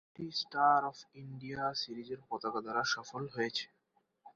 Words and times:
এটি 0.09 0.25
star 0.41 0.79
of 0.91 0.97
India 1.21 1.63
সিরিজের 1.81 2.19
পতাকা 2.29 2.59
দ্বারা 2.65 2.83
সফল 2.93 3.23
হয়েছিল। 3.33 3.71